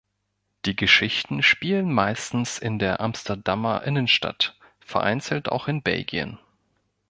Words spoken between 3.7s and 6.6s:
Innenstadt, vereinzelt auch in Belgien.